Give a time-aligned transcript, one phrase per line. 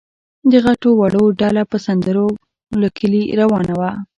[0.51, 2.27] د غټو وړو ډله په سندرو
[2.81, 3.91] له کلي روانه وه.